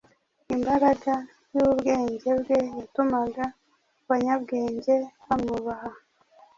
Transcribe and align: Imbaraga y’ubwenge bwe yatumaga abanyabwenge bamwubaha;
Imbaraga 0.55 1.13
y’ubwenge 1.55 2.29
bwe 2.39 2.57
yatumaga 2.77 3.45
abanyabwenge 4.03 4.95
bamwubaha; 5.27 5.89